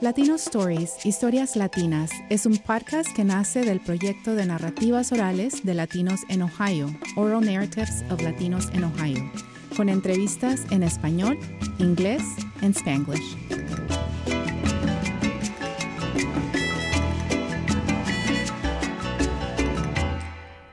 [0.00, 5.74] Latino Stories, Historias Latinas, es un podcast que nace del proyecto de narrativas orales de
[5.74, 9.30] latinos en Ohio, Oral Narratives of Latinos in Ohio,
[9.76, 11.38] con entrevistas en español,
[11.78, 12.22] inglés
[12.62, 13.36] y spanglish.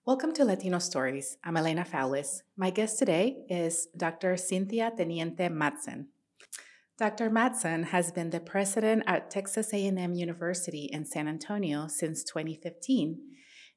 [0.06, 1.38] Welcome to Latino Stories.
[1.44, 2.44] I'm Elena Fowlis.
[2.56, 4.38] My guest today is Dr.
[4.38, 6.14] Cynthia Teniente Madsen.
[6.98, 7.30] Dr.
[7.30, 13.20] Madsen has been the president at Texas A&M University in San Antonio since 2015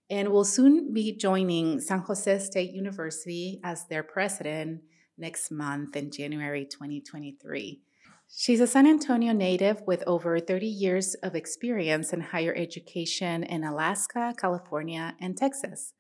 [0.09, 4.81] and will soon be joining San Jose State University as their president
[5.19, 7.83] next month in January 2023.
[8.35, 13.65] She's a San Antonio native with over 30 years of experience in higher education in
[13.65, 15.93] Alaska, California, and Texas.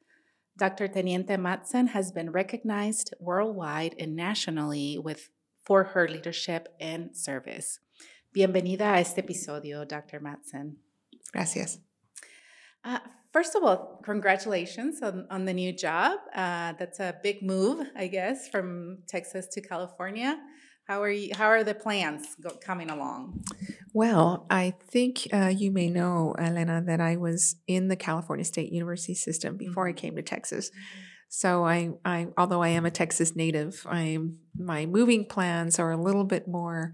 [0.56, 0.88] Dr.
[0.88, 5.28] Teniente Madsen has been recognized worldwide and nationally with
[5.64, 7.80] for her leadership and service.
[8.32, 10.20] Bienvenida a este episodio, Dr.
[10.20, 10.76] Madsen.
[11.32, 11.78] Gracias.
[12.84, 12.98] Uh,
[13.32, 16.18] first of all, congratulations on, on the new job.
[16.34, 20.38] Uh, that's a big move, I guess, from Texas to California.
[20.86, 21.30] How are you?
[21.34, 23.44] How are the plans go, coming along?
[23.92, 28.72] Well, I think uh, you may know, Elena, that I was in the California State
[28.72, 29.96] University system before mm-hmm.
[29.96, 30.70] I came to Texas.
[30.70, 31.09] Mm-hmm.
[31.32, 35.96] So I, I, although I am a Texas native, I'm my moving plans are a
[35.96, 36.92] little bit more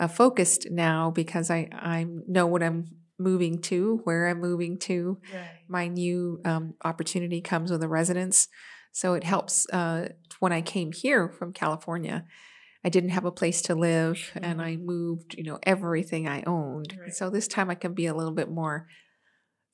[0.00, 2.86] uh, focused now because I, I know what I'm
[3.20, 5.18] moving to, where I'm moving to.
[5.32, 5.50] Right.
[5.68, 8.48] My new um, opportunity comes with a residence,
[8.90, 9.64] so it helps.
[9.72, 10.08] Uh,
[10.40, 12.24] when I came here from California,
[12.84, 14.44] I didn't have a place to live, mm-hmm.
[14.44, 16.98] and I moved, you know, everything I owned.
[17.00, 17.14] Right.
[17.14, 18.88] So this time I can be a little bit more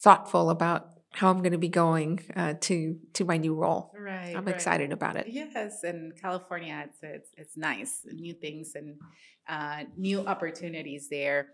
[0.03, 3.94] thoughtful about how I'm going to be going uh, to to my new role.
[4.15, 4.37] Right.
[4.37, 4.55] I'm right.
[4.55, 5.27] excited about it.
[5.29, 8.97] Yes, and California, it's it's, it's nice, new things and
[9.49, 11.49] uh, new opportunities there.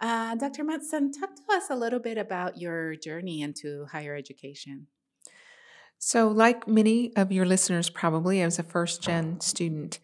[0.00, 0.64] Uh, Dr.
[0.64, 4.88] Madsen, talk to us a little bit about your journey into higher education.
[5.98, 10.00] So, like many of your listeners, probably, I was a first gen student.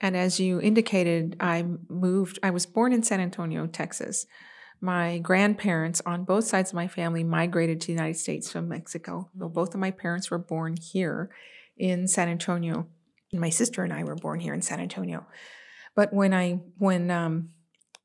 [0.00, 4.26] And as you indicated, I moved, I was born in San Antonio, Texas
[4.80, 9.28] my grandparents on both sides of my family migrated to the United States from Mexico.
[9.38, 11.30] So both of my parents were born here
[11.78, 12.86] in San Antonio.
[13.32, 15.26] My sister and I were born here in San Antonio.
[15.94, 17.50] But when I when um,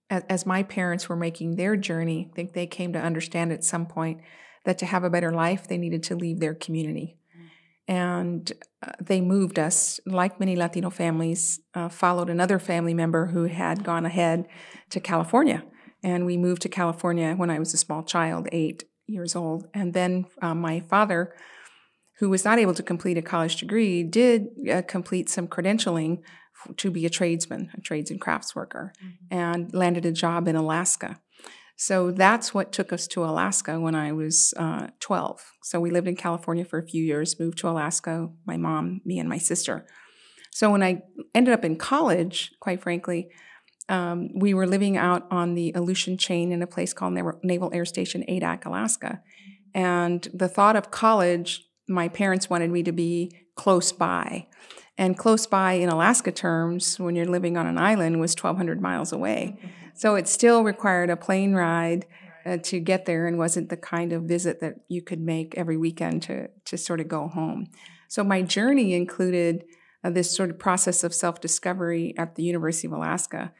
[0.09, 3.63] as, as my parents were making their journey, I think they came to understand at
[3.63, 4.22] some point
[4.66, 7.17] that to have a better life, they needed to leave their community.
[7.85, 8.50] And
[8.81, 13.83] uh, they moved us, like many Latino families, uh, followed another family member who had
[13.83, 14.47] gone ahead
[14.89, 15.63] to California
[16.03, 19.67] and we moved to California when I was a small child, eight years old.
[19.73, 21.33] And then um, my father,
[22.19, 26.19] who was not able to complete a college degree, did uh, complete some credentialing
[26.78, 29.38] to be a tradesman, a trades and crafts worker, mm-hmm.
[29.38, 31.19] and landed a job in Alaska.
[31.75, 35.41] So that's what took us to Alaska when I was uh, 12.
[35.63, 39.19] So we lived in California for a few years, moved to Alaska, my mom, me,
[39.19, 39.85] and my sister.
[40.51, 41.01] So when I
[41.34, 43.30] ended up in college, quite frankly,
[43.90, 47.85] um, we were living out on the Aleutian chain in a place called Naval Air
[47.85, 49.22] Station Adak, Alaska.
[49.74, 54.47] And the thought of college, my parents wanted me to be close by.
[54.97, 59.11] And close by in Alaska terms, when you're living on an island, was 1,200 miles
[59.11, 59.57] away.
[59.95, 62.05] So it still required a plane ride
[62.45, 65.77] uh, to get there and wasn't the kind of visit that you could make every
[65.77, 67.67] weekend to, to sort of go home.
[68.07, 69.63] So my journey included
[70.03, 73.53] uh, this sort of process of self discovery at the University of Alaska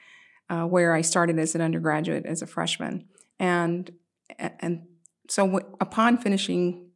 [0.50, 3.07] uh, where I started as an undergraduate as a freshman,
[3.40, 3.91] and
[4.38, 4.84] and
[5.29, 6.90] so w- upon finishing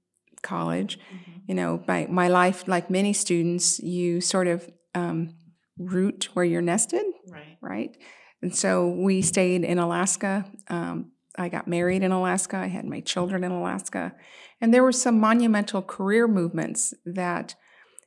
[0.48, 1.40] college, mm-hmm.
[1.48, 5.36] you know, my my life, like many students, you sort of um,
[5.78, 7.58] root where you're nested, right?
[7.62, 7.98] Right.
[8.42, 10.46] And so we stayed in Alaska.
[10.70, 12.58] Um, I got married in Alaska.
[12.58, 14.14] I had my children in Alaska,
[14.62, 17.56] and there were some monumental career movements that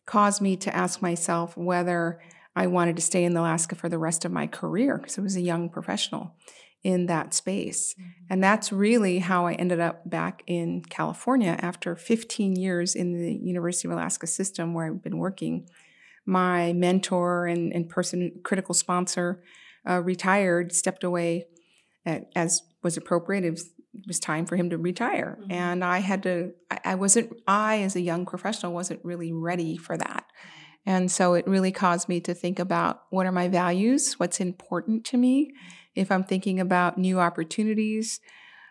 [0.06, 2.20] caused me to ask myself whether
[2.56, 5.36] I wanted to stay in Alaska for the rest of my career because I was
[5.36, 6.34] a young professional
[6.82, 7.94] in that space.
[7.94, 8.11] Mm-hmm.
[8.31, 13.35] And that's really how I ended up back in California after 15 years in the
[13.35, 15.69] University of Alaska system where I've been working.
[16.27, 19.43] My mentor and, and person, critical sponsor,
[19.88, 21.47] uh, retired, stepped away
[22.06, 23.44] at, as was appropriate.
[23.44, 25.38] It was, it was, time for him to retire.
[25.41, 25.53] Mm-hmm.
[25.53, 29.77] And I had to, I, I wasn't, I as a young professional wasn't really ready
[29.77, 30.25] for that.
[30.87, 35.05] And so it really caused me to think about what are my values, what's important
[35.06, 35.53] to me,
[35.94, 38.21] if I'm thinking about new opportunities.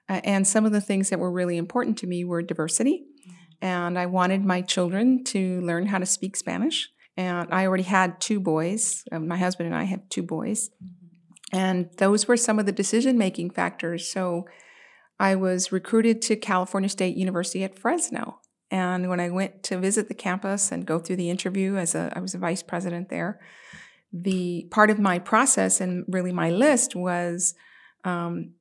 [0.08, 3.06] Uh, and some of the things that were really important to me were diversity.
[3.62, 6.90] And I wanted my children to learn how to speak Spanish.
[7.16, 9.04] And I already had two boys.
[9.12, 10.70] Uh, my husband and I have two boys.
[11.52, 14.12] And those were some of the decision making factors.
[14.12, 14.46] So
[15.20, 18.39] I was recruited to California State University at Fresno.
[18.72, 22.12] And when I went to visit the campus and go through the interview as a
[22.16, 23.40] I was a vice president there,
[24.14, 27.56] the part of my process and really my list was
[28.04, 28.52] um,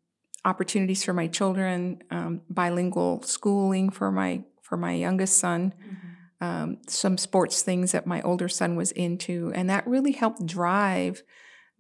[0.44, 6.44] opportunities for my children, um, bilingual schooling for my for my youngest son, mm-hmm.
[6.44, 11.22] um, some sports things that my older son was into, and that really helped drive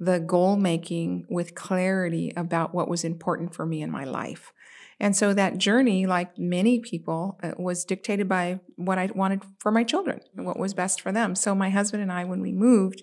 [0.00, 4.52] the goal making with clarity about what was important for me in my life.
[5.00, 9.70] And so that journey, like many people, uh, was dictated by what I wanted for
[9.70, 11.34] my children and what was best for them.
[11.34, 13.02] So my husband and I, when we moved,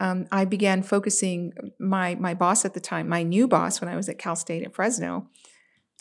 [0.00, 3.96] um, I began focusing my my boss at the time, my new boss when I
[3.96, 5.28] was at Cal State at Fresno.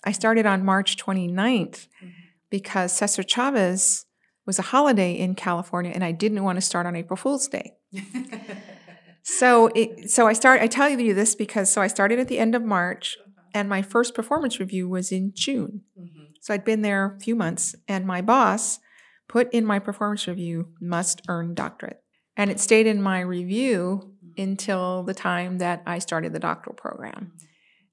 [0.03, 2.07] I started on March 29th mm-hmm.
[2.49, 4.05] because Cesar Chavez
[4.45, 7.73] was a holiday in California, and I didn't want to start on April Fool's Day.
[9.23, 10.61] so, it, so I start.
[10.61, 13.17] I tell you this because so I started at the end of March,
[13.53, 15.81] and my first performance review was in June.
[15.99, 16.23] Mm-hmm.
[16.41, 18.79] So I'd been there a few months, and my boss
[19.27, 22.01] put in my performance review must earn doctorate.
[22.35, 24.41] And it stayed in my review mm-hmm.
[24.41, 27.31] until the time that I started the doctoral program.
[27.35, 27.45] Mm-hmm.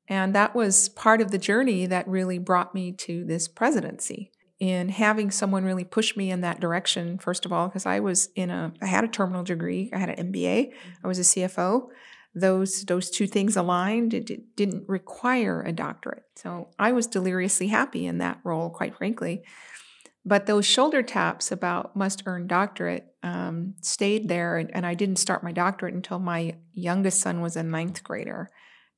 [0.08, 4.32] And that was part of the journey that really brought me to this presidency.
[4.58, 8.28] In having someone really push me in that direction, first of all, because I was
[8.34, 11.04] in a, I had a terminal degree, I had an MBA, mm-hmm.
[11.04, 11.88] I was a CFO.
[12.40, 14.14] Those those two things aligned.
[14.14, 18.96] It, it didn't require a doctorate, so I was deliriously happy in that role, quite
[18.96, 19.42] frankly.
[20.24, 25.16] But those shoulder taps about must earn doctorate um, stayed there, and, and, I didn't
[25.16, 28.50] start my doctorate until my youngest son was a ninth grader,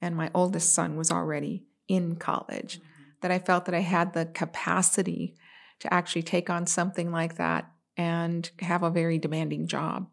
[0.03, 2.79] and my oldest son was already in college.
[2.79, 3.03] Mm-hmm.
[3.23, 5.37] That I felt that I had the capacity
[5.81, 10.09] to actually take on something like that and have a very demanding job.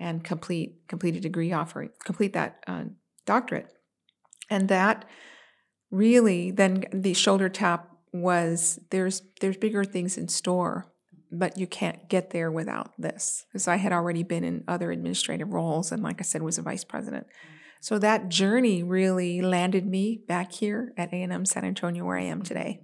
[0.00, 2.84] And complete complete a degree offering, complete that uh,
[3.26, 3.68] doctorate,
[4.48, 5.04] and that
[5.90, 10.86] really then the shoulder tap was there's there's bigger things in store
[11.32, 13.44] but you can't get there without this.
[13.48, 16.62] Because i had already been in other administrative roles and like i said was a
[16.62, 17.26] vice president.
[17.82, 22.42] So that journey really landed me back here at a&m san antonio where i am
[22.42, 22.82] today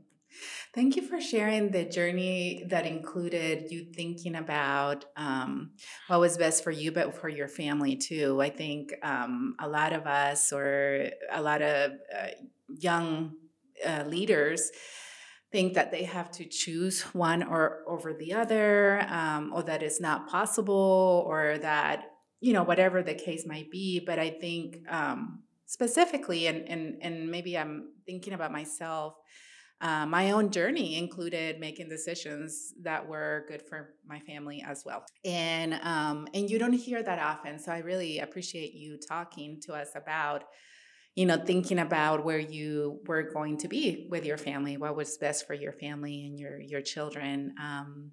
[0.76, 5.70] Thank you for sharing the journey that included you thinking about um,
[6.06, 8.42] what was best for you, but for your family too.
[8.42, 12.26] I think um, a lot of us, or a lot of uh,
[12.68, 13.36] young
[13.86, 14.70] uh, leaders,
[15.50, 19.98] think that they have to choose one or over the other, um, or that it's
[19.98, 23.98] not possible, or that you know whatever the case might be.
[24.04, 29.14] But I think um, specifically, and and and maybe I'm thinking about myself.
[29.80, 35.04] Uh, my own journey included making decisions that were good for my family as well,
[35.24, 37.58] and um, and you don't hear that often.
[37.58, 40.44] So I really appreciate you talking to us about
[41.16, 45.16] you know, thinking about where you were going to be with your family, what was
[45.16, 47.54] best for your family and your your children.
[47.60, 48.12] Um,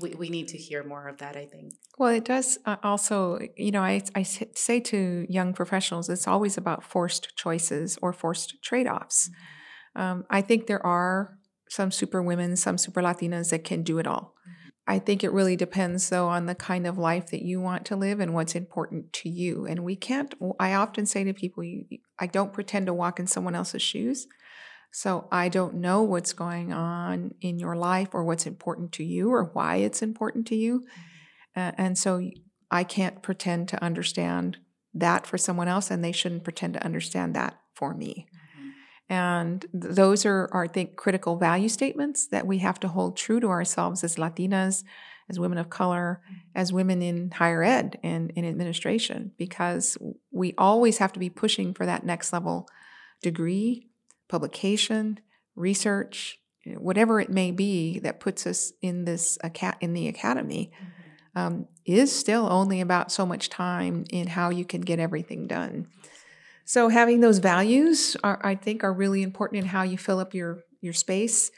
[0.00, 1.72] we, we need to hear more of that, I think.
[1.98, 6.56] Well, it does uh, also, you know, I, I say to young professionals, it's always
[6.56, 9.28] about forced choices or forced trade offs.
[9.28, 9.55] Mm-hmm.
[9.96, 11.36] Um, I think there are
[11.68, 14.34] some super women, some super Latinas that can do it all.
[14.48, 14.68] Mm-hmm.
[14.86, 17.96] I think it really depends, though, on the kind of life that you want to
[17.96, 19.66] live and what's important to you.
[19.66, 21.64] And we can't, I often say to people,
[22.20, 24.28] I don't pretend to walk in someone else's shoes.
[24.92, 29.32] So I don't know what's going on in your life or what's important to you
[29.32, 30.86] or why it's important to you.
[31.56, 32.30] Uh, and so
[32.70, 34.58] I can't pretend to understand
[34.94, 38.26] that for someone else, and they shouldn't pretend to understand that for me.
[39.08, 43.38] And those are, are, I think, critical value statements that we have to hold true
[43.40, 44.82] to ourselves as Latinas,
[45.28, 46.20] as women of color,
[46.54, 49.96] as women in higher ed and in administration, because
[50.32, 52.68] we always have to be pushing for that next level
[53.22, 53.88] degree,
[54.28, 55.20] publication,
[55.54, 56.38] research,
[56.76, 59.38] whatever it may be that puts us in this
[59.80, 60.72] in the academy.
[61.34, 65.86] Um, is still only about so much time in how you can get everything done.
[66.66, 70.34] So having those values are, I think, are really important in how you fill up
[70.34, 71.52] your your space,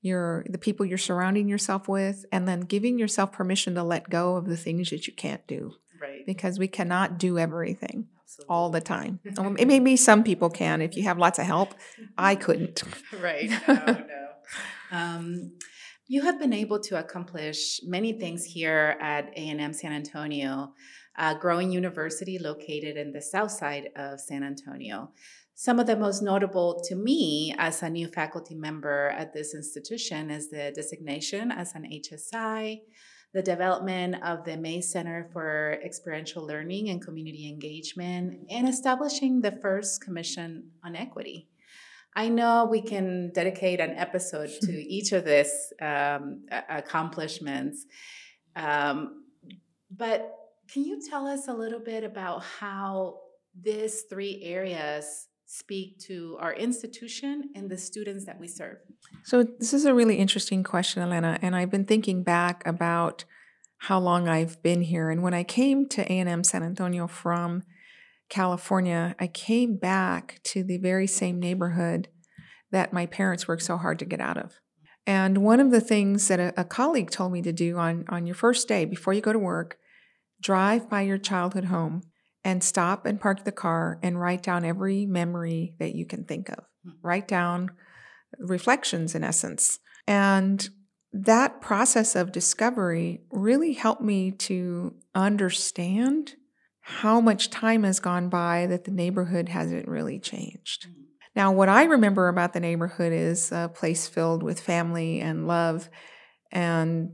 [0.00, 4.36] your the people you're surrounding yourself with, and then giving yourself permission to let go
[4.36, 5.72] of the things that you can't do.
[6.00, 6.24] Right.
[6.24, 8.54] Because we cannot do everything Absolutely.
[8.54, 9.18] all the time.
[9.38, 11.74] um, maybe some people can if you have lots of help.
[12.16, 12.84] I couldn't.
[13.20, 13.50] right.
[13.68, 14.28] No, no.
[14.92, 15.52] Um,
[16.06, 20.74] you have been able to accomplish many things here at A&M San Antonio
[21.16, 25.10] a growing university located in the south side of San Antonio.
[25.56, 30.30] Some of the most notable to me as a new faculty member at this institution
[30.30, 32.80] is the designation as an HSI,
[33.32, 39.52] the development of the May Center for Experiential Learning and Community Engagement, and establishing the
[39.62, 41.48] first Commission on Equity.
[42.16, 47.86] I know we can dedicate an episode to each of these um, accomplishments,
[48.56, 49.24] um,
[49.90, 50.43] but
[50.74, 53.20] can you tell us a little bit about how
[53.62, 58.78] these three areas speak to our institution and the students that we serve?
[59.22, 63.24] So, this is a really interesting question, Elena, and I've been thinking back about
[63.78, 65.10] how long I've been here.
[65.10, 67.62] And when I came to A&M San Antonio from
[68.28, 72.08] California, I came back to the very same neighborhood
[72.72, 74.60] that my parents worked so hard to get out of.
[75.06, 78.26] And one of the things that a, a colleague told me to do on, on
[78.26, 79.78] your first day before you go to work,
[80.44, 82.02] drive by your childhood home
[82.44, 86.50] and stop and park the car and write down every memory that you can think
[86.50, 86.64] of.
[86.84, 86.90] Hmm.
[87.02, 87.70] Write down
[88.38, 89.78] reflections, in essence.
[90.06, 90.68] And
[91.12, 96.34] that process of discovery really helped me to understand
[96.80, 100.84] how much time has gone by that the neighborhood hasn't really changed.
[100.84, 101.00] Hmm.
[101.34, 105.88] Now, what I remember about the neighborhood is a place filled with family and love
[106.52, 107.12] and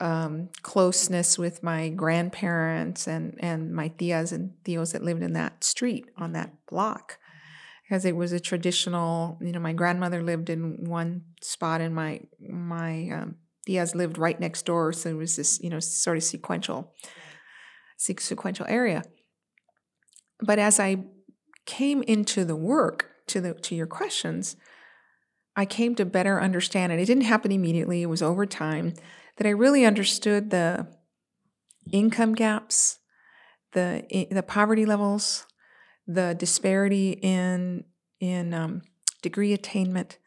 [0.00, 5.64] um, closeness with my grandparents and, and my tias and tios that lived in that
[5.64, 7.18] street on that block.
[7.82, 12.20] Because it was a traditional you know my grandmother lived in one spot and my
[12.40, 13.36] my um,
[13.66, 14.92] tias lived right next door.
[14.92, 16.92] So it was this you know sort of sequential
[17.96, 19.04] sequential area.
[20.40, 21.04] But as i
[21.64, 24.56] came into the work to the to your questions
[25.56, 27.00] i came to better understand it.
[27.00, 28.02] It didn't happen immediately.
[28.02, 28.94] It was over time
[29.36, 30.86] that I really understood the
[31.92, 32.98] income gaps,
[33.72, 35.46] the the poverty levels,
[36.06, 37.84] the disparity in
[38.20, 38.82] in um,
[39.22, 40.18] degree attainment,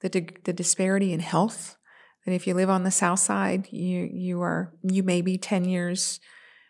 [0.00, 0.08] the
[0.44, 1.76] the disparity in health.
[2.24, 5.64] That if you live on the south side, you you are you may be ten
[5.64, 6.20] years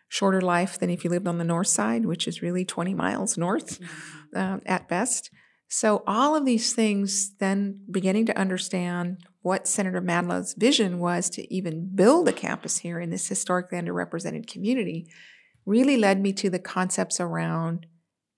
[0.07, 3.37] shorter life than if you lived on the north side, which is really twenty miles
[3.37, 4.37] north mm-hmm.
[4.37, 5.29] uh, at best.
[5.67, 11.53] So all of these things, then beginning to understand what Senator Madla's vision was to
[11.53, 15.07] even build a campus here in this historically underrepresented community
[15.65, 17.85] really led me to the concepts around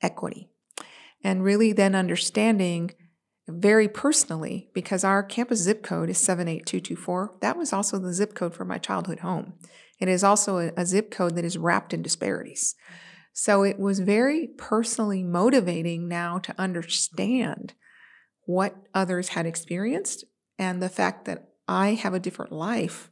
[0.01, 0.49] equity.
[1.23, 2.91] And really then understanding
[3.47, 8.55] very personally, because our campus zip code is 78224, that was also the zip code
[8.55, 9.53] for my childhood home.
[9.99, 12.75] It is also a, a zip code that is wrapped in disparities.
[13.33, 17.73] So it was very personally motivating now to understand
[18.45, 20.25] what others had experienced
[20.57, 23.09] and the fact that I have a different life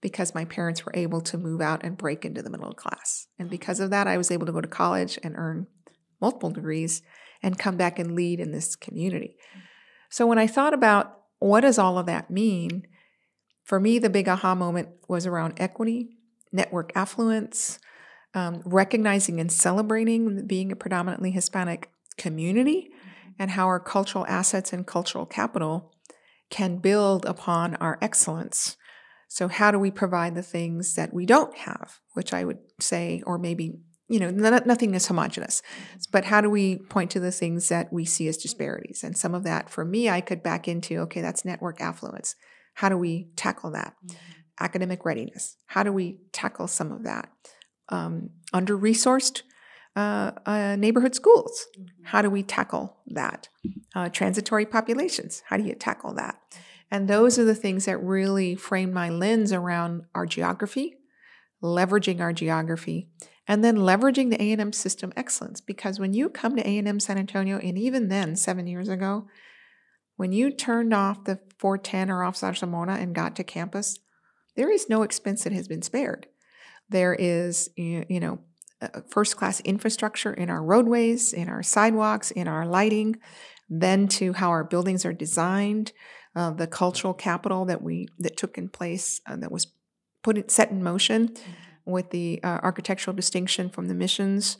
[0.00, 3.26] because my parents were able to move out and break into the middle class.
[3.38, 5.66] And because of that, I was able to go to college and earn
[6.20, 7.00] multiple degrees
[7.42, 9.36] and come back and lead in this community.
[10.10, 12.86] So when I thought about what does all of that mean,
[13.62, 16.18] for me, the big aha moment was around equity,
[16.52, 17.78] network affluence,
[18.34, 22.90] um, recognizing and celebrating being a predominantly Hispanic community,
[23.38, 25.93] and how our cultural assets and cultural capital
[26.50, 28.76] can build upon our excellence.
[29.28, 33.22] So, how do we provide the things that we don't have, which I would say,
[33.26, 33.72] or maybe,
[34.08, 35.62] you know, nothing is homogenous,
[36.12, 39.02] but how do we point to the things that we see as disparities?
[39.02, 42.36] And some of that, for me, I could back into okay, that's network affluence.
[42.74, 43.94] How do we tackle that?
[44.06, 44.16] Mm-hmm.
[44.60, 45.56] Academic readiness.
[45.66, 47.28] How do we tackle some of that?
[47.88, 49.42] Um, Under resourced
[49.96, 51.66] uh, uh, neighborhood schools.
[51.78, 52.04] Mm-hmm.
[52.06, 53.48] How do we tackle that?
[53.94, 55.42] Uh, transitory populations.
[55.48, 56.40] How do you tackle that?
[56.90, 60.96] And those are the things that really frame my lens around our geography,
[61.62, 63.08] leveraging our geography,
[63.46, 65.60] and then leveraging the A&M system excellence.
[65.60, 69.26] Because when you come to A&M San Antonio, and even then, seven years ago,
[70.16, 73.98] when you turned off the 410 or off Zarzamora and got to campus,
[74.56, 76.28] there is no expense that has been spared.
[76.88, 78.40] There is, you know,
[79.08, 83.16] first class infrastructure in our roadways, in our sidewalks, in our lighting,
[83.68, 85.92] then to how our buildings are designed,
[86.36, 89.68] uh, the cultural capital that we that took in place uh, that was
[90.22, 91.52] put it set in motion mm-hmm.
[91.84, 94.58] with the uh, architectural distinction from the missions.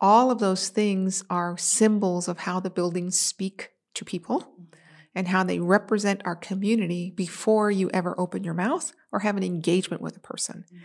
[0.00, 4.62] All of those things are symbols of how the buildings speak to people mm-hmm.
[5.14, 9.42] and how they represent our community before you ever open your mouth or have an
[9.42, 10.64] engagement with a person.
[10.68, 10.84] Mm-hmm.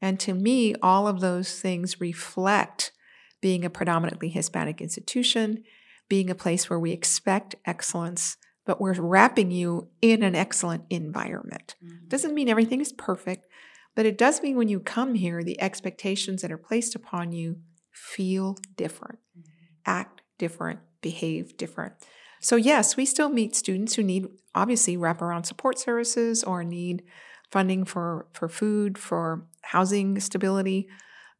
[0.00, 2.92] And to me, all of those things reflect
[3.40, 5.64] being a predominantly Hispanic institution,
[6.08, 11.74] being a place where we expect excellence, but we're wrapping you in an excellent environment.
[11.84, 12.08] Mm-hmm.
[12.08, 13.46] Doesn't mean everything is perfect,
[13.94, 17.58] but it does mean when you come here, the expectations that are placed upon you
[17.92, 19.50] feel different, mm-hmm.
[19.86, 21.94] act different, behave different.
[22.40, 27.02] So, yes, we still meet students who need obviously wraparound support services or need
[27.50, 30.88] funding for, for food, for housing stability,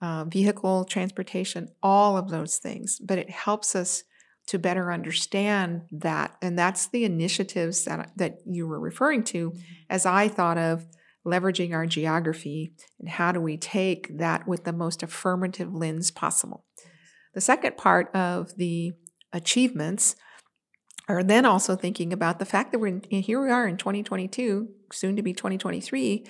[0.01, 2.99] uh, vehicle transportation, all of those things.
[2.99, 4.05] But it helps us
[4.49, 6.37] to better understand that.
[6.41, 9.61] And that's the initiatives that, that you were referring to mm-hmm.
[9.91, 10.87] as I thought of
[11.27, 16.65] leveraging our geography and how do we take that with the most affirmative lens possible.
[17.35, 18.93] The second part of the
[19.33, 20.17] achievements
[21.09, 24.69] are then also thinking about the fact that we're in, here we are in 2022,
[24.93, 26.25] soon to be 2023,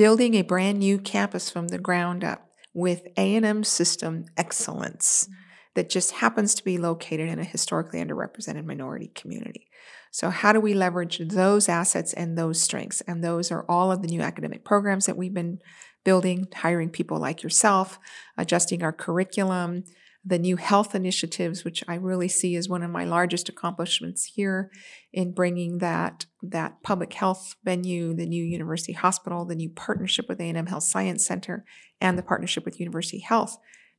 [0.00, 5.34] building a brand new campus from the ground up with A&M system excellence mm-hmm.
[5.74, 9.68] that just happens to be located in a historically underrepresented minority community.
[10.10, 13.02] So, how do we leverage those assets and those strengths?
[13.02, 15.58] And those are all of the new academic programs that we've been
[16.02, 17.98] building, hiring people like yourself,
[18.38, 19.84] adjusting our curriculum,
[20.24, 24.70] the new health initiatives, which I really see as one of my largest accomplishments here
[25.12, 30.40] in bringing that, that public health venue, the new university hospital, the new partnership with
[30.40, 31.64] A&M Health Science Center,
[32.00, 33.56] and the partnership with University Health.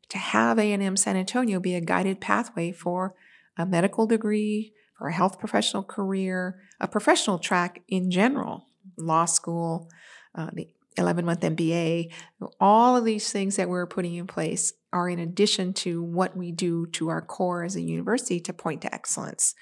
[0.10, 3.16] To have A&M San Antonio be a guided pathway for
[3.58, 9.90] a medical degree, for a health professional career, a professional track in general, law school,
[10.36, 12.12] uh, the 11 month MBA,
[12.60, 16.52] all of these things that we're putting in place are in addition to what we
[16.52, 19.56] do to our core as a university to point to excellence.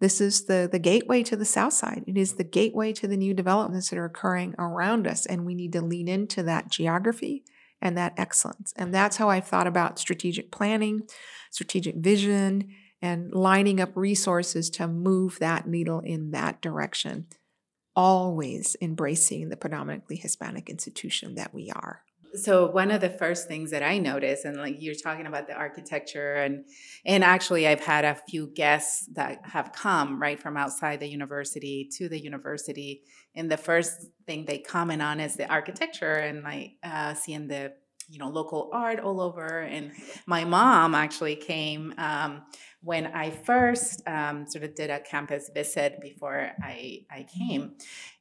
[0.00, 2.04] This is the, the gateway to the South Side.
[2.06, 5.54] It is the gateway to the new developments that are occurring around us, and we
[5.54, 7.44] need to lean into that geography
[7.80, 8.72] and that excellence.
[8.76, 11.02] And that's how I've thought about strategic planning,
[11.50, 17.26] strategic vision, and lining up resources to move that needle in that direction
[17.96, 22.02] always embracing the predominantly Hispanic institution that we are.
[22.36, 25.54] So one of the first things that I noticed, and like you're talking about the
[25.54, 26.64] architecture, and
[27.04, 31.88] and actually I've had a few guests that have come right from outside the university
[31.96, 33.02] to the university,
[33.34, 37.72] and the first thing they comment on is the architecture and like uh, seeing the
[38.08, 39.60] you know local art all over.
[39.60, 39.92] And
[40.26, 42.42] my mom actually came um,
[42.82, 47.76] when I first um, sort of did a campus visit before I, I came.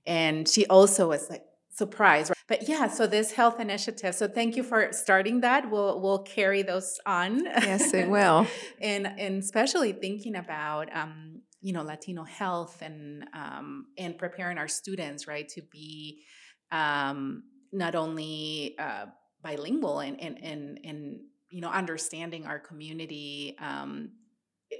[0.05, 1.43] And she also was like
[1.73, 2.31] surprised.
[2.47, 4.15] But yeah, so this health initiative.
[4.15, 5.69] So thank you for starting that.
[5.69, 7.45] We'll we'll carry those on.
[7.45, 8.47] Yes, it will.
[8.81, 14.67] and and especially thinking about um, you know Latino health and um, and preparing our
[14.67, 16.23] students right to be
[16.71, 19.05] um, not only uh,
[19.41, 24.09] bilingual and and and and you know understanding our community um,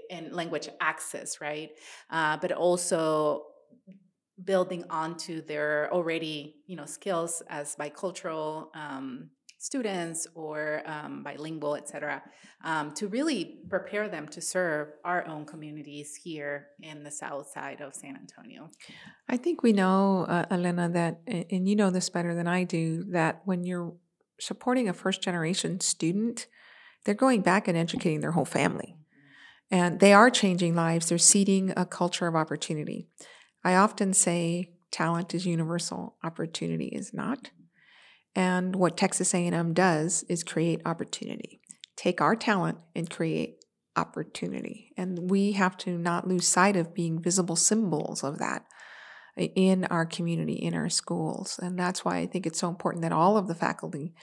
[0.09, 1.71] and language access, right?
[2.09, 3.43] Uh, but also
[4.43, 12.21] building onto their already, you know, skills as bicultural um, students or um, bilingual, etc
[12.63, 17.81] um, to really prepare them to serve our own communities here in the south side
[17.81, 18.69] of San Antonio.
[19.27, 23.03] I think we know, uh, Elena, that, and you know this better than I do,
[23.11, 23.93] that when you're
[24.39, 26.47] supporting a first generation student,
[27.03, 28.95] they're going back and educating their whole family.
[29.69, 31.09] And they are changing lives.
[31.09, 33.07] They're seeding a culture of opportunity.
[33.63, 37.51] I often say talent is universal, opportunity is not.
[38.35, 41.61] And what Texas A&M does is create opportunity.
[41.95, 43.57] Take our talent and create
[43.95, 44.91] opportunity.
[44.97, 48.65] And we have to not lose sight of being visible symbols of that
[49.37, 51.59] in our community, in our schools.
[51.61, 54.13] And that's why I think it's so important that all of the faculty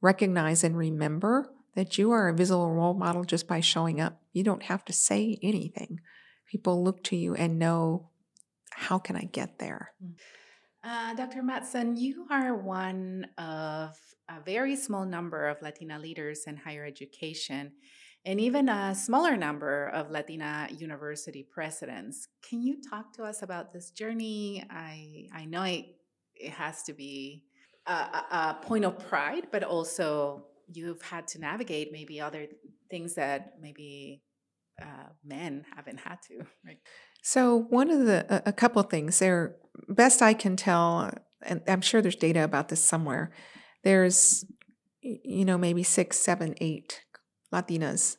[0.00, 4.20] recognize and remember that you are a visible role model just by showing up.
[4.32, 6.00] You don't have to say anything.
[6.48, 8.10] People look to you and know,
[8.74, 9.92] how can I get there?
[10.02, 10.14] Mm.
[10.86, 11.42] Uh, Dr.
[11.42, 13.96] Madsen, you are one of
[14.28, 17.72] a very small number of Latina leaders in higher education
[18.26, 22.28] and even a smaller number of Latina university presidents.
[22.48, 24.64] Can you talk to us about this journey?
[24.70, 25.86] I, I know it,
[26.34, 27.44] it has to be
[27.86, 32.46] a, a point of pride, but also you've had to navigate maybe other
[32.90, 34.22] things that maybe
[34.80, 36.78] uh, men haven't had to right
[37.26, 39.56] so one of the a, couple things there
[39.88, 41.10] best i can tell
[41.42, 43.32] and i'm sure there's data about this somewhere
[43.82, 44.44] there's
[45.02, 47.02] you know maybe six seven eight
[47.52, 48.16] latinas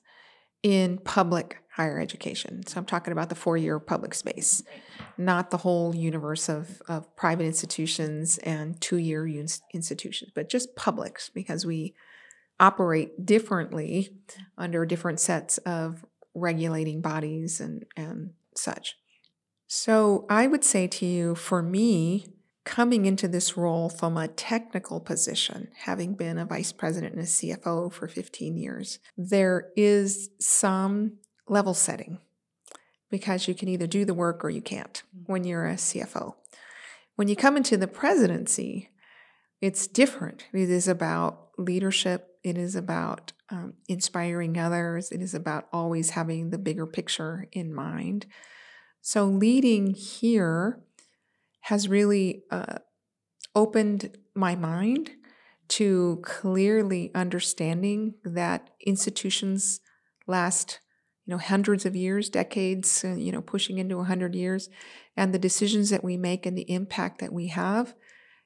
[0.63, 2.65] in public higher education.
[2.65, 4.63] So i'm talking about the four year public space
[5.18, 11.30] not the whole universe of, of private institutions and two year institutions but just publics
[11.30, 11.94] because we
[12.60, 14.10] operate differently
[14.58, 18.96] under different sets of regulating bodies and, and such.
[19.68, 22.28] So I would say to you, for me,
[22.65, 27.28] coming into this role from a technical position, having been a vice president and a
[27.28, 32.20] CFO for 15 years, there is some level setting
[33.10, 35.24] because you can either do the work or you can't mm.
[35.28, 36.36] when you're a CFO.
[37.15, 38.89] When you come into the presidency,
[39.62, 40.46] it's different.
[40.52, 46.52] It is about leadership, it is about um, inspiring others, it is about always having
[46.52, 48.28] the bigger picture in mind.
[49.02, 50.80] So, leading here
[51.62, 52.78] has really uh,
[53.56, 55.12] opened my mind
[55.70, 59.80] to clearly understanding that institutions
[60.28, 60.80] last
[61.26, 64.70] you know hundreds of years decades uh, you know pushing into 100 years
[65.18, 67.96] and the decisions that we make and the impact that we have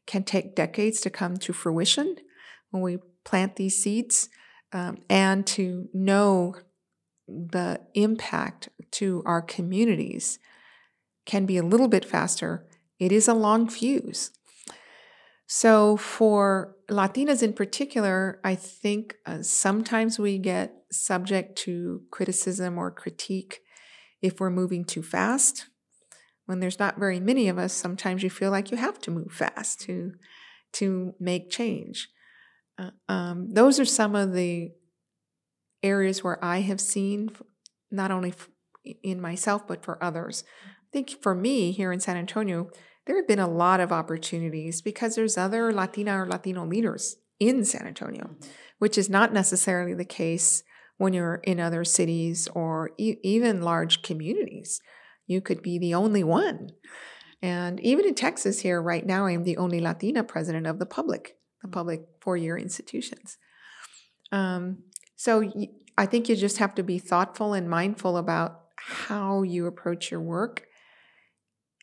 [0.07, 2.15] can take decades to come to fruition
[2.71, 4.29] when we plant these seeds
[4.71, 6.55] um, and to know
[7.27, 10.39] the impact to our communities
[11.25, 12.65] can be a little bit faster
[12.99, 14.31] it is a long fuse
[15.51, 22.91] so, for Latinas in particular, I think uh, sometimes we get subject to criticism or
[22.91, 23.61] critique
[24.21, 25.65] if we're moving too fast.
[26.45, 29.31] When there's not very many of us, sometimes you feel like you have to move
[29.31, 30.13] fast to
[30.73, 32.09] to make change.
[32.79, 34.71] Uh, um, those are some of the
[35.83, 37.31] areas where I have seen,
[37.91, 38.33] not only
[39.03, 40.43] in myself but for others.
[40.65, 42.69] I think for me here in San Antonio,
[43.05, 47.65] there have been a lot of opportunities because there's other Latina or Latino leaders in
[47.65, 48.49] San Antonio, mm-hmm.
[48.79, 50.63] which is not necessarily the case
[50.97, 54.81] when you're in other cities or e- even large communities.
[55.27, 56.69] You could be the only one.
[57.41, 61.37] And even in Texas, here right now, I'm the only Latina president of the public,
[61.61, 61.73] the mm-hmm.
[61.73, 63.37] public four year institutions.
[64.31, 64.83] Um,
[65.15, 65.51] so
[65.97, 70.21] I think you just have to be thoughtful and mindful about how you approach your
[70.21, 70.65] work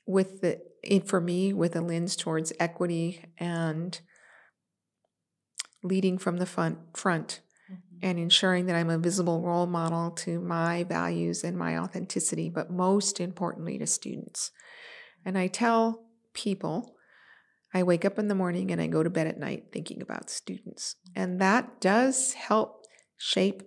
[0.07, 0.61] with the
[1.05, 4.01] for me with a lens towards equity and
[5.83, 7.99] leading from the front, front mm-hmm.
[8.03, 12.71] and ensuring that I'm a visible role model to my values and my authenticity, but
[12.71, 14.51] most importantly to students.
[15.25, 16.96] And I tell people,
[17.77, 20.31] I wake up in the morning and I go to bed at night thinking about
[20.31, 20.97] students.
[21.15, 22.87] And that does help
[23.19, 23.63] shape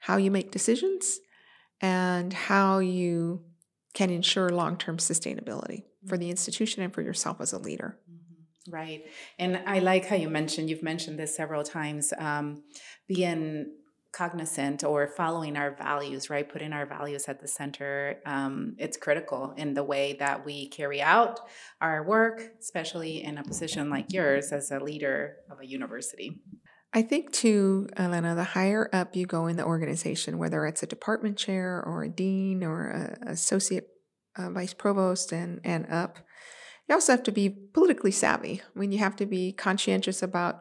[0.00, 1.20] how you make decisions
[1.80, 3.44] and how you
[3.94, 8.00] can ensure long term sustainability for the institution and for yourself as a leader.
[8.10, 8.74] Mm-hmm.
[8.74, 9.02] Right.
[9.38, 12.64] And I like how you mentioned, you've mentioned this several times, um,
[13.06, 13.66] being
[14.18, 16.48] cognizant or following our values, right?
[16.48, 18.20] Putting our values at the center.
[18.26, 21.38] Um, it's critical in the way that we carry out
[21.80, 26.40] our work, especially in a position like yours as a leader of a university.
[26.92, 30.86] I think too, Elena, the higher up you go in the organization, whether it's a
[30.86, 33.86] department chair or a dean or an associate
[34.36, 36.18] uh, vice provost and, and up,
[36.88, 38.62] you also have to be politically savvy.
[38.74, 40.60] I mean, you have to be conscientious about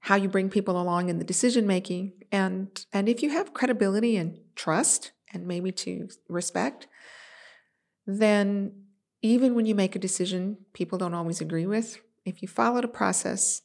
[0.00, 4.16] how you bring people along in the decision making, and and if you have credibility
[4.16, 6.86] and trust, and maybe to respect,
[8.06, 8.72] then
[9.22, 12.88] even when you make a decision people don't always agree with, if you followed a
[12.88, 13.62] process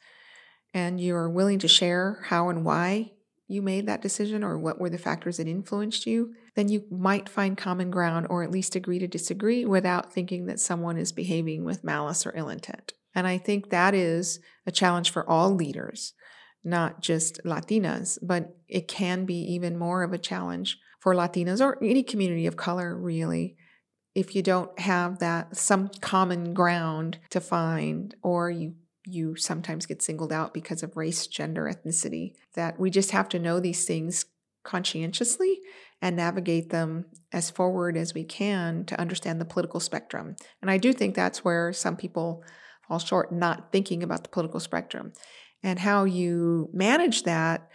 [0.74, 3.12] and you're willing to share how and why
[3.48, 7.30] you made that decision or what were the factors that influenced you, then you might
[7.30, 11.64] find common ground or at least agree to disagree without thinking that someone is behaving
[11.64, 12.94] with malice or ill intent.
[13.14, 16.14] And I think that is a challenge for all leaders,
[16.64, 21.84] not just Latinas, but it can be even more of a challenge for Latinas or
[21.84, 23.58] any community of color, really,
[24.16, 30.02] if you don't have that some common ground to find or you you sometimes get
[30.02, 34.26] singled out because of race, gender, ethnicity, that we just have to know these things
[34.64, 35.60] conscientiously
[36.02, 40.38] and navigate them as forward as we can to understand the political spectrum.
[40.62, 42.44] And I do think that's where some people
[42.88, 45.12] fall short, not thinking about the political spectrum.
[45.64, 47.70] And how you manage that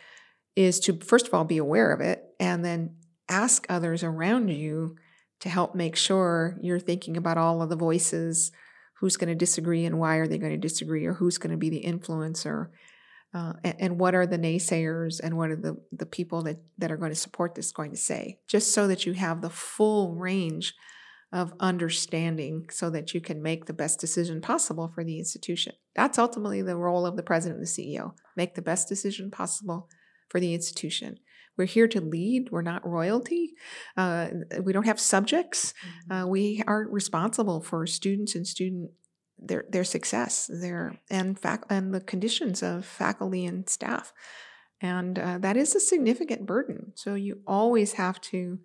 [0.55, 2.97] is to, first of all, be aware of it and then
[3.29, 4.97] ask others around you
[5.41, 8.53] to help make sure you're thinking about all of the voices.
[9.01, 11.57] Who's going to disagree and why are they going to disagree or who's going to
[11.57, 12.69] be the influencer?
[13.33, 16.91] Uh, and, and, what are the naysayers and what are the, the people that, that
[16.91, 18.39] are going to support this going to say?
[18.49, 20.75] Just so that you have the full range
[21.31, 26.19] of understanding so that you can make the best decision possible for the institution that's
[26.19, 29.89] ultimately the role of the president and the ceo make the best decision possible
[30.29, 31.19] for the institution
[31.59, 32.51] we're here to lead.
[32.53, 33.55] We're not royalty.
[33.97, 34.29] Uh,
[34.63, 35.75] we don't have subjects.
[35.75, 36.13] Mm-hmm.
[36.13, 38.93] Uh, we are responsible for students and student
[39.41, 44.13] their their success, their and fac- and the conditions of faculty and staff,
[44.81, 46.93] and uh, that is a significant burden.
[46.95, 48.59] So you always have to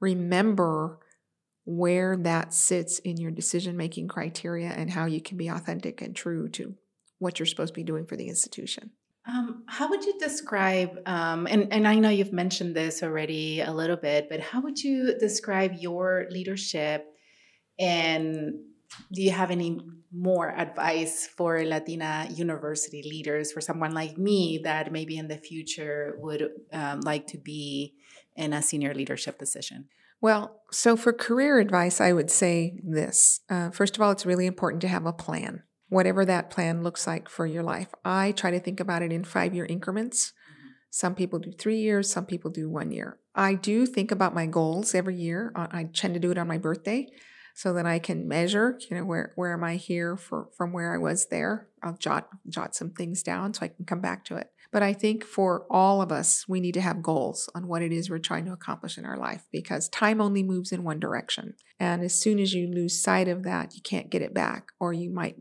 [0.00, 0.98] remember
[1.70, 6.16] where that sits in your decision making criteria and how you can be authentic and
[6.16, 6.74] true to
[7.18, 8.90] what you're supposed to be doing for the institution.
[9.28, 13.70] Um, how would you describe, um, and, and I know you've mentioned this already a
[13.70, 17.04] little bit, but how would you describe your leadership
[17.78, 18.54] and
[19.12, 19.78] do you have any
[20.10, 26.16] more advice for Latina university leaders, for someone like me that maybe in the future
[26.22, 27.92] would um, like to be
[28.36, 29.90] in a senior leadership position?
[30.20, 33.40] Well, so for career advice, I would say this.
[33.48, 37.06] Uh, first of all, it's really important to have a plan, whatever that plan looks
[37.06, 37.88] like for your life.
[38.04, 40.32] I try to think about it in five year increments.
[40.90, 43.18] Some people do three years, some people do one year.
[43.34, 45.52] I do think about my goals every year.
[45.54, 47.06] Uh, I tend to do it on my birthday
[47.54, 50.94] so that I can measure, you know, where, where am I here for, from where
[50.94, 51.68] I was there.
[51.82, 54.50] I'll jot, jot some things down so I can come back to it.
[54.70, 57.92] But I think for all of us, we need to have goals on what it
[57.92, 61.54] is we're trying to accomplish in our life because time only moves in one direction.
[61.80, 64.92] And as soon as you lose sight of that, you can't get it back, or
[64.92, 65.36] you might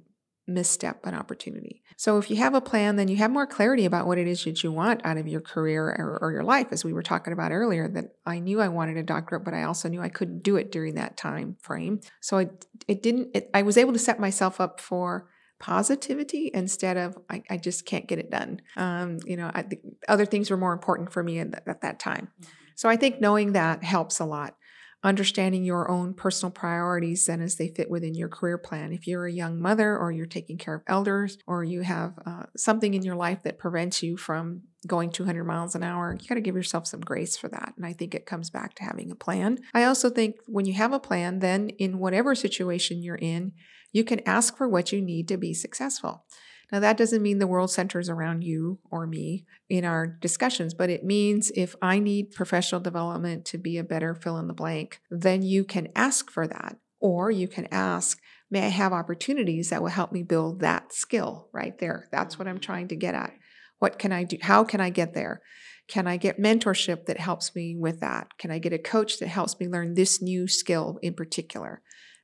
[0.48, 1.84] misstep an opportunity.
[1.98, 4.44] So if you have a plan, then you have more clarity about what it is
[4.46, 7.34] that you want out of your career or, or, your life, as we were talking
[7.34, 7.88] about earlier.
[7.88, 10.72] That I knew I wanted a doctorate, but I also knew I couldn't do it
[10.72, 12.00] during that time frame.
[12.22, 13.32] So it it didn't.
[13.34, 15.28] It, I was able to set myself up for
[15.60, 18.62] positivity instead of I, I just can't get it done.
[18.76, 22.00] Um, you know, I, the other things were more important for me at, at that
[22.00, 22.30] time.
[22.42, 22.52] Mm-hmm.
[22.76, 24.56] So I think knowing that helps a lot.
[25.04, 28.92] Understanding your own personal priorities and as they fit within your career plan.
[28.92, 32.44] If you're a young mother or you're taking care of elders or you have uh,
[32.56, 36.36] something in your life that prevents you from going 200 miles an hour, you got
[36.36, 37.74] to give yourself some grace for that.
[37.78, 39.60] And I think it comes back to having a plan.
[39.74, 43.54] I also think when you have a plan, then in whatever situation you're in,
[43.92, 46.26] you can ask for what you need to be successful.
[46.72, 50.90] Now, that doesn't mean the world centers around you or me in our discussions, but
[50.90, 55.00] it means if I need professional development to be a better fill in the blank,
[55.10, 56.78] then you can ask for that.
[57.00, 58.20] Or you can ask,
[58.50, 62.08] may I have opportunities that will help me build that skill right there?
[62.12, 63.34] That's what I'm trying to get at.
[63.80, 64.38] What can I do?
[64.42, 65.42] How can I get there?
[65.88, 68.38] Can I get mentorship that helps me with that?
[68.38, 71.82] Can I get a coach that helps me learn this new skill in particular?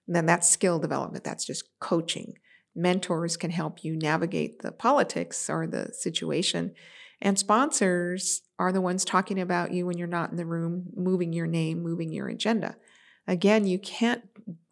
[0.08, 2.36] And then that's skill development, that's just coaching.
[2.76, 6.74] Mentors can help you navigate the politics or the situation.
[7.22, 11.32] And sponsors are the ones talking about you when you're not in the room, moving
[11.32, 12.76] your name, moving your agenda.
[13.28, 14.24] Again, you can't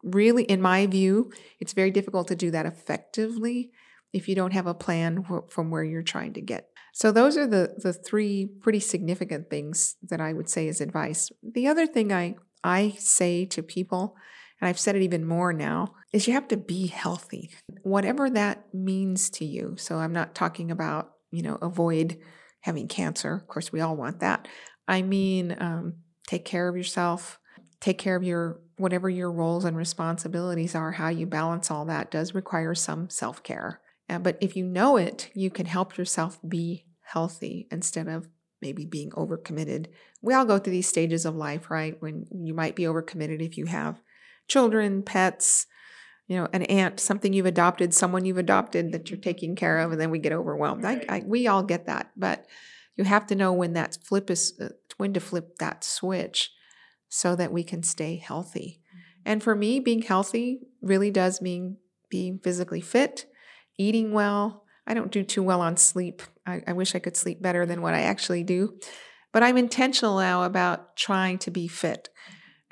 [0.02, 3.70] really, in my view, it's very difficult to do that effectively
[4.12, 6.68] if you don't have a plan from where you're trying to get.
[6.92, 11.30] So those are the the three pretty significant things that I would say as advice.
[11.42, 14.14] The other thing I I say to people
[14.62, 17.50] and I've said it even more now, is you have to be healthy,
[17.82, 19.74] whatever that means to you.
[19.76, 22.16] So I'm not talking about, you know, avoid
[22.60, 23.34] having cancer.
[23.34, 24.46] Of course, we all want that.
[24.86, 25.94] I mean, um,
[26.28, 27.40] take care of yourself,
[27.80, 32.12] take care of your whatever your roles and responsibilities are, how you balance all that
[32.12, 33.80] does require some self care.
[34.08, 38.28] Uh, but if you know it, you can help yourself be healthy instead of
[38.60, 39.86] maybe being overcommitted.
[40.20, 42.00] We all go through these stages of life, right?
[42.00, 44.00] When you might be overcommitted if you have
[44.48, 45.66] children, pets,
[46.28, 49.92] you know, an aunt, something you've adopted, someone you've adopted that you're taking care of,
[49.92, 50.84] and then we get overwhelmed.
[50.84, 52.46] I, I, we all get that, but
[52.96, 56.50] you have to know when that flip is uh, when to flip that switch,
[57.08, 58.80] so that we can stay healthy.
[59.24, 61.76] And for me, being healthy really does mean
[62.08, 63.26] being physically fit,
[63.78, 64.64] eating well.
[64.86, 66.22] I don't do too well on sleep.
[66.46, 68.78] I, I wish I could sleep better than what I actually do,
[69.32, 72.08] but I'm intentional now about trying to be fit.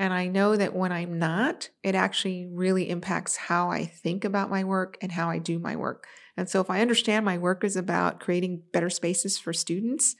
[0.00, 4.48] And I know that when I'm not, it actually really impacts how I think about
[4.48, 6.06] my work and how I do my work.
[6.38, 10.16] And so if I understand my work is about creating better spaces for students,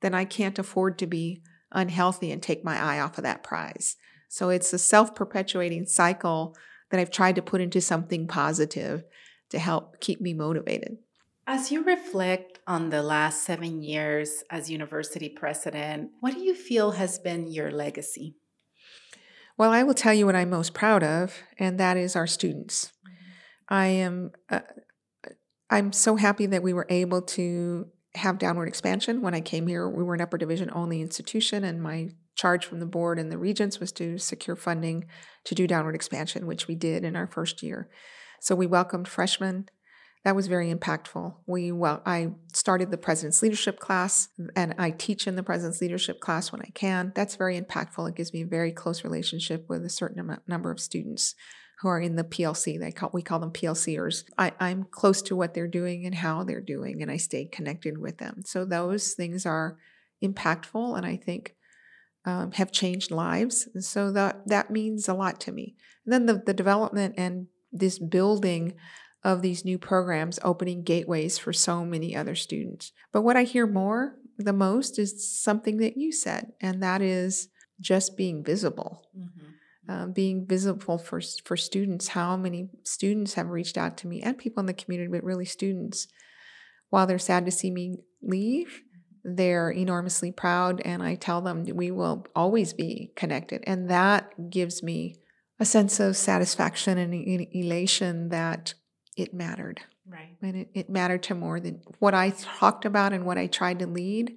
[0.00, 3.96] then I can't afford to be unhealthy and take my eye off of that prize.
[4.30, 6.56] So it's a self perpetuating cycle
[6.90, 9.04] that I've tried to put into something positive
[9.50, 10.96] to help keep me motivated.
[11.46, 16.92] As you reflect on the last seven years as university president, what do you feel
[16.92, 18.36] has been your legacy?
[19.58, 22.92] Well, I will tell you what I'm most proud of, and that is our students.
[23.68, 24.60] I am uh,
[25.68, 29.20] I'm so happy that we were able to have downward expansion.
[29.20, 32.78] When I came here, we were an upper division only institution, and my charge from
[32.78, 35.06] the board and the regents was to secure funding
[35.44, 37.90] to do downward expansion, which we did in our first year.
[38.40, 39.68] So we welcomed freshmen
[40.24, 41.34] that was very impactful.
[41.46, 46.20] We well, I started the president's leadership class, and I teach in the president's leadership
[46.20, 47.12] class when I can.
[47.14, 48.08] That's very impactful.
[48.08, 51.34] It gives me a very close relationship with a certain amount, number of students
[51.80, 52.78] who are in the PLC.
[52.78, 54.24] They call we call them PLCers.
[54.36, 57.98] I, I'm close to what they're doing and how they're doing, and I stay connected
[57.98, 58.42] with them.
[58.44, 59.78] So those things are
[60.22, 61.54] impactful, and I think
[62.24, 63.68] um, have changed lives.
[63.72, 65.76] And so that that means a lot to me.
[66.04, 68.74] And then the the development and this building
[69.24, 72.92] of these new programs opening gateways for so many other students.
[73.12, 77.48] But what I hear more, the most, is something that you said, and that is
[77.80, 79.08] just being visible.
[79.16, 79.92] Mm-hmm.
[79.92, 82.08] uh, being visible for for students.
[82.08, 85.46] How many students have reached out to me and people in the community, but really
[85.46, 86.08] students.
[86.90, 88.82] While they're sad to see me leave,
[89.24, 94.82] they're enormously proud, and I tell them we will always be connected, and that gives
[94.82, 95.16] me
[95.60, 97.12] a sense of satisfaction and
[97.52, 98.74] elation that
[99.18, 99.80] it mattered.
[100.06, 100.36] Right.
[100.40, 103.80] And it, it mattered to more than what I talked about and what I tried
[103.80, 104.36] to lead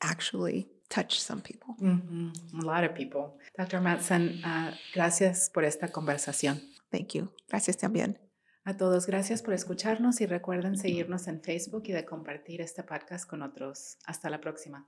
[0.00, 1.74] actually touched some people.
[1.80, 2.60] Mm-hmm.
[2.60, 3.38] A lot of people.
[3.56, 3.80] Dr.
[3.80, 6.60] Madsen, uh, gracias por esta conversación.
[6.90, 7.28] Thank you.
[7.48, 8.18] Gracias también.
[8.64, 13.28] A todos, gracias por escucharnos y recuerden seguirnos en Facebook y de compartir este podcast
[13.28, 13.98] con otros.
[14.06, 14.86] Hasta la próxima.